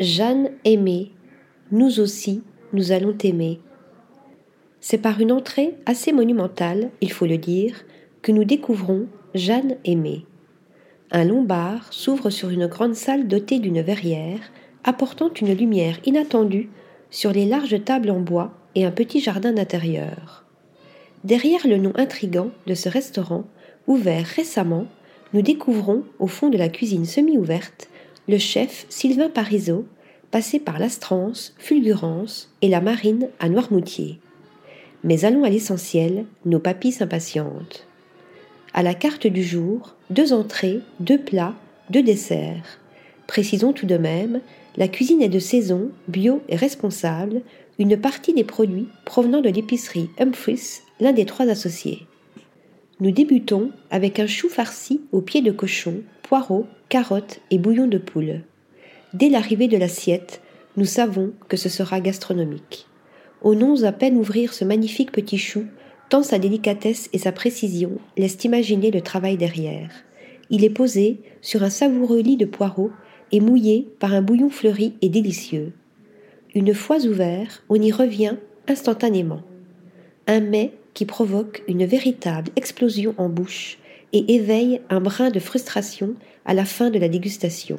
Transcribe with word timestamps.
Jeanne 0.00 0.50
aimée, 0.64 1.10
nous 1.72 1.98
aussi, 1.98 2.42
nous 2.72 2.92
allons 2.92 3.12
t'aimer. 3.12 3.58
C'est 4.78 4.98
par 4.98 5.20
une 5.20 5.32
entrée 5.32 5.74
assez 5.86 6.12
monumentale, 6.12 6.90
il 7.00 7.10
faut 7.10 7.26
le 7.26 7.36
dire, 7.36 7.84
que 8.22 8.30
nous 8.30 8.44
découvrons 8.44 9.08
Jeanne 9.34 9.74
aimée. 9.84 10.24
Un 11.10 11.24
long 11.24 11.42
bar 11.42 11.92
s'ouvre 11.92 12.30
sur 12.30 12.50
une 12.50 12.68
grande 12.68 12.94
salle 12.94 13.26
dotée 13.26 13.58
d'une 13.58 13.80
verrière, 13.80 14.38
apportant 14.84 15.34
une 15.34 15.52
lumière 15.52 15.98
inattendue 16.06 16.70
sur 17.10 17.32
les 17.32 17.46
larges 17.46 17.82
tables 17.84 18.10
en 18.10 18.20
bois 18.20 18.52
et 18.76 18.84
un 18.84 18.92
petit 18.92 19.18
jardin 19.18 19.52
d'intérieur. 19.52 20.44
Derrière 21.24 21.66
le 21.66 21.78
nom 21.78 21.92
intrigant 21.96 22.50
de 22.68 22.74
ce 22.74 22.88
restaurant, 22.88 23.46
ouvert 23.88 24.26
récemment, 24.26 24.86
nous 25.34 25.42
découvrons, 25.42 26.04
au 26.20 26.28
fond 26.28 26.50
de 26.50 26.56
la 26.56 26.68
cuisine 26.68 27.04
semi-ouverte, 27.04 27.88
le 28.28 28.36
chef 28.36 28.84
Sylvain 28.90 29.30
Parisot, 29.30 29.86
passé 30.30 30.60
par 30.60 30.78
l'Astrance, 30.78 31.54
Fulgurance 31.58 32.52
et 32.60 32.68
la 32.68 32.82
Marine 32.82 33.28
à 33.40 33.48
Noirmoutier. 33.48 34.20
Mais 35.02 35.24
allons 35.24 35.44
à 35.44 35.48
l'essentiel, 35.48 36.26
nos 36.44 36.58
papilles 36.58 36.92
s'impatientent. 36.92 37.86
À 38.74 38.82
la 38.82 38.92
carte 38.92 39.26
du 39.26 39.42
jour, 39.42 39.94
deux 40.10 40.34
entrées, 40.34 40.80
deux 41.00 41.18
plats, 41.18 41.54
deux 41.88 42.02
desserts. 42.02 42.78
Précisons 43.26 43.72
tout 43.72 43.86
de 43.86 43.96
même, 43.96 44.40
la 44.76 44.88
cuisine 44.88 45.22
est 45.22 45.30
de 45.30 45.38
saison, 45.38 45.90
bio 46.06 46.42
et 46.48 46.56
responsable, 46.56 47.40
une 47.78 47.96
partie 47.96 48.34
des 48.34 48.44
produits 48.44 48.88
provenant 49.06 49.40
de 49.40 49.48
l'épicerie 49.48 50.10
Humphries, 50.18 50.82
l'un 51.00 51.12
des 51.12 51.24
trois 51.24 51.48
associés. 51.48 52.06
Nous 53.00 53.12
débutons 53.12 53.70
avec 53.90 54.18
un 54.18 54.26
chou 54.26 54.48
farci 54.48 55.02
aux 55.12 55.20
pieds 55.20 55.40
de 55.40 55.52
cochon, 55.52 56.02
poireaux, 56.22 56.66
carottes 56.88 57.40
et 57.52 57.58
bouillon 57.58 57.86
de 57.86 57.98
poule. 57.98 58.40
Dès 59.14 59.28
l'arrivée 59.28 59.68
de 59.68 59.76
l'assiette, 59.76 60.40
nous 60.76 60.84
savons 60.84 61.32
que 61.48 61.56
ce 61.56 61.68
sera 61.68 62.00
gastronomique. 62.00 62.88
Osons 63.42 63.84
à 63.84 63.92
peine 63.92 64.16
ouvrir 64.16 64.52
ce 64.52 64.64
magnifique 64.64 65.12
petit 65.12 65.38
chou, 65.38 65.66
tant 66.08 66.24
sa 66.24 66.40
délicatesse 66.40 67.08
et 67.12 67.18
sa 67.18 67.30
précision 67.30 67.98
laissent 68.16 68.42
imaginer 68.42 68.90
le 68.90 69.00
travail 69.00 69.36
derrière. 69.36 69.90
Il 70.50 70.64
est 70.64 70.70
posé 70.70 71.20
sur 71.40 71.62
un 71.62 71.70
savoureux 71.70 72.20
lit 72.20 72.36
de 72.36 72.46
poireaux 72.46 72.90
et 73.30 73.38
mouillé 73.38 73.86
par 74.00 74.12
un 74.12 74.22
bouillon 74.22 74.50
fleuri 74.50 74.94
et 75.02 75.08
délicieux. 75.08 75.72
Une 76.52 76.74
fois 76.74 76.98
ouvert, 77.06 77.62
on 77.68 77.80
y 77.80 77.92
revient 77.92 78.34
instantanément. 78.66 79.42
Un 80.26 80.40
mets 80.40 80.72
qui 80.98 81.04
provoque 81.04 81.62
une 81.68 81.86
véritable 81.86 82.50
explosion 82.56 83.14
en 83.18 83.28
bouche 83.28 83.78
et 84.12 84.34
éveille 84.34 84.80
un 84.90 85.00
brin 85.00 85.30
de 85.30 85.38
frustration 85.38 86.16
à 86.44 86.54
la 86.54 86.64
fin 86.64 86.90
de 86.90 86.98
la 86.98 87.08
dégustation. 87.08 87.78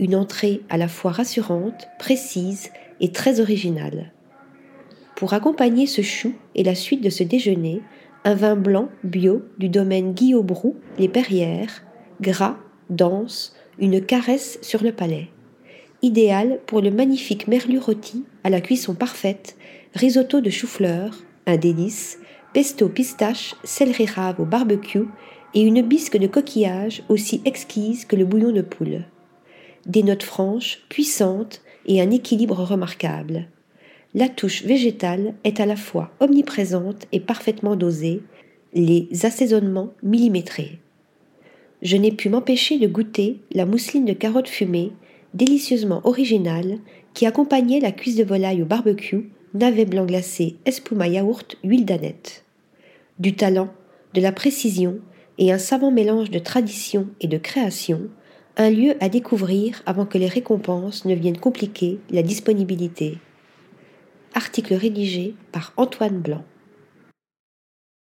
Une 0.00 0.14
entrée 0.14 0.60
à 0.68 0.76
la 0.76 0.86
fois 0.86 1.12
rassurante, 1.12 1.88
précise 1.98 2.68
et 3.00 3.10
très 3.10 3.40
originale. 3.40 4.12
Pour 5.14 5.32
accompagner 5.32 5.86
ce 5.86 6.02
chou 6.02 6.34
et 6.54 6.62
la 6.62 6.74
suite 6.74 7.00
de 7.00 7.08
ce 7.08 7.22
déjeuner, 7.22 7.80
un 8.24 8.34
vin 8.34 8.54
blanc 8.54 8.90
bio 9.02 9.42
du 9.56 9.70
domaine 9.70 10.12
Guillaume 10.12 10.46
les 10.98 11.08
Perrières, 11.08 11.84
gras, 12.20 12.58
dense, 12.90 13.56
une 13.78 14.02
caresse 14.02 14.58
sur 14.60 14.84
le 14.84 14.92
palais. 14.92 15.30
Idéal 16.02 16.60
pour 16.66 16.82
le 16.82 16.90
magnifique 16.90 17.48
merlu 17.48 17.78
rôti 17.78 18.26
à 18.44 18.50
la 18.50 18.60
cuisson 18.60 18.94
parfaite, 18.94 19.56
risotto 19.94 20.42
de 20.42 20.50
chou-fleur, 20.50 21.16
un 21.46 21.56
délice, 21.56 22.18
pesto 22.56 22.88
pistache, 22.88 23.54
céleri 23.64 24.06
rave 24.06 24.40
au 24.40 24.46
barbecue 24.46 25.04
et 25.52 25.60
une 25.60 25.82
bisque 25.82 26.16
de 26.16 26.26
coquillage 26.26 27.02
aussi 27.10 27.42
exquise 27.44 28.06
que 28.06 28.16
le 28.16 28.24
bouillon 28.24 28.50
de 28.50 28.62
poule. 28.62 29.04
Des 29.84 30.02
notes 30.02 30.22
franches, 30.22 30.80
puissantes 30.88 31.60
et 31.84 32.00
un 32.00 32.10
équilibre 32.10 32.64
remarquable 32.64 33.48
la 34.16 34.30
touche 34.30 34.64
végétale 34.64 35.34
est 35.44 35.60
à 35.60 35.66
la 35.66 35.76
fois 35.76 36.10
omniprésente 36.20 37.06
et 37.12 37.20
parfaitement 37.20 37.76
dosée, 37.76 38.22
les 38.72 39.08
assaisonnements 39.24 39.92
millimétrés. 40.02 40.78
Je 41.82 41.98
n'ai 41.98 42.12
pu 42.12 42.30
m'empêcher 42.30 42.78
de 42.78 42.86
goûter 42.86 43.40
la 43.52 43.66
mousseline 43.66 44.06
de 44.06 44.14
carottes 44.14 44.48
fumées, 44.48 44.92
délicieusement 45.34 46.00
originale, 46.04 46.78
qui 47.12 47.26
accompagnait 47.26 47.80
la 47.80 47.92
cuisse 47.92 48.16
de 48.16 48.24
volaille 48.24 48.62
au 48.62 48.66
barbecue, 48.66 49.28
navet 49.52 49.84
blanc 49.84 50.06
glacé, 50.06 50.56
espuma 50.64 51.08
yaourt, 51.08 51.58
huile 51.62 51.84
d'aneth. 51.84 52.45
Du 53.18 53.34
talent, 53.34 53.70
de 54.12 54.20
la 54.20 54.32
précision 54.32 54.98
et 55.38 55.50
un 55.52 55.58
savant 55.58 55.90
mélange 55.90 56.30
de 56.30 56.38
tradition 56.38 57.08
et 57.20 57.28
de 57.28 57.38
création, 57.38 58.08
un 58.58 58.70
lieu 58.70 58.94
à 59.00 59.08
découvrir 59.08 59.82
avant 59.86 60.04
que 60.04 60.18
les 60.18 60.28
récompenses 60.28 61.04
ne 61.06 61.14
viennent 61.14 61.38
compliquer 61.38 61.98
la 62.10 62.22
disponibilité. 62.22 63.18
Article 64.34 64.74
rédigé 64.74 65.34
par 65.50 65.72
Antoine 65.78 66.20
Blanc. 66.20 66.44